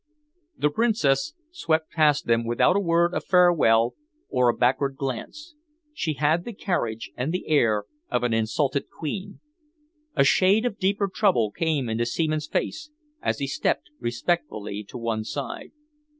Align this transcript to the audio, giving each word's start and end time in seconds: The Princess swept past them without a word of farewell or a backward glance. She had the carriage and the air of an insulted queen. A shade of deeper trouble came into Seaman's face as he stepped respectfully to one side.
The 0.57 0.71
Princess 0.71 1.35
swept 1.51 1.91
past 1.91 2.25
them 2.25 2.43
without 2.43 2.75
a 2.75 2.79
word 2.79 3.13
of 3.13 3.23
farewell 3.23 3.93
or 4.29 4.49
a 4.49 4.57
backward 4.57 4.95
glance. 4.95 5.53
She 5.93 6.13
had 6.13 6.43
the 6.43 6.53
carriage 6.53 7.11
and 7.15 7.31
the 7.31 7.47
air 7.47 7.83
of 8.09 8.23
an 8.23 8.33
insulted 8.33 8.89
queen. 8.89 9.41
A 10.15 10.23
shade 10.23 10.65
of 10.65 10.79
deeper 10.79 11.07
trouble 11.07 11.51
came 11.51 11.87
into 11.87 12.07
Seaman's 12.07 12.47
face 12.47 12.89
as 13.21 13.37
he 13.37 13.45
stepped 13.45 13.91
respectfully 13.99 14.83
to 14.89 14.97
one 14.97 15.23
side. 15.23 15.69